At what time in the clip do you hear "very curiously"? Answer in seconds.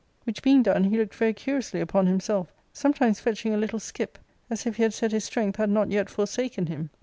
1.13-1.79